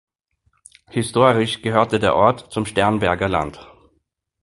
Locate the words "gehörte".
1.61-1.99